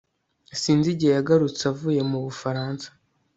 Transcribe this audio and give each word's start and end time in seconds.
sinzi 0.61 0.87
igihe 0.93 1.11
yagarutse 1.17 1.61
avuye 1.71 2.01
mu 2.09 2.19
bufaransa 2.25 2.87